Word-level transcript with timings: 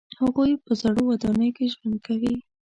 هغوی 0.21 0.51
په 0.65 0.71
زړو 0.81 1.01
ودانیو 1.07 1.55
کې 1.57 1.71
ژوند 1.73 1.97
کوي. 2.07 2.35